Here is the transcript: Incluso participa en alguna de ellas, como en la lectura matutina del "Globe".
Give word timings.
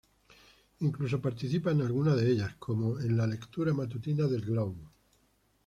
Incluso 0.79 1.21
participa 1.21 1.69
en 1.69 1.83
alguna 1.83 2.15
de 2.15 2.27
ellas, 2.27 2.55
como 2.57 2.99
en 2.99 3.15
la 3.15 3.27
lectura 3.27 3.71
matutina 3.71 4.25
del 4.25 4.41
"Globe". 4.41 4.89